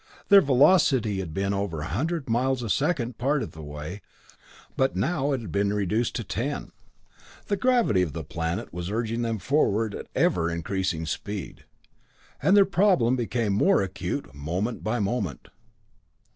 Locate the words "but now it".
4.75-5.41